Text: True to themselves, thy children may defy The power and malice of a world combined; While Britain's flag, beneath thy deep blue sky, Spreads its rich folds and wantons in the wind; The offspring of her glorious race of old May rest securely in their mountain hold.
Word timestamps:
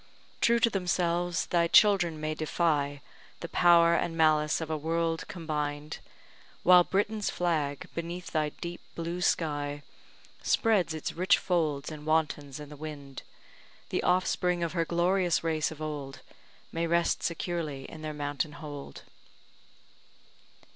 True 0.41 0.57
to 0.61 0.69
themselves, 0.71 1.45
thy 1.45 1.67
children 1.67 2.19
may 2.19 2.33
defy 2.33 3.01
The 3.41 3.47
power 3.47 3.93
and 3.93 4.17
malice 4.17 4.59
of 4.59 4.71
a 4.71 4.75
world 4.75 5.27
combined; 5.27 5.99
While 6.63 6.83
Britain's 6.83 7.29
flag, 7.29 7.87
beneath 7.93 8.31
thy 8.31 8.49
deep 8.49 8.81
blue 8.95 9.21
sky, 9.21 9.83
Spreads 10.41 10.95
its 10.95 11.13
rich 11.13 11.37
folds 11.37 11.91
and 11.91 12.07
wantons 12.07 12.59
in 12.59 12.69
the 12.69 12.75
wind; 12.77 13.21
The 13.89 14.01
offspring 14.01 14.63
of 14.63 14.73
her 14.73 14.85
glorious 14.85 15.43
race 15.43 15.69
of 15.69 15.83
old 15.83 16.21
May 16.71 16.87
rest 16.87 17.21
securely 17.21 17.85
in 17.85 18.01
their 18.01 18.11
mountain 18.15 18.53
hold. 18.53 19.03